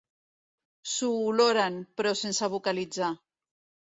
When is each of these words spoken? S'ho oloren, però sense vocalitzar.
S'ho 0.93 1.09
oloren, 1.33 1.77
però 1.99 2.13
sense 2.21 2.49
vocalitzar. 2.55 3.11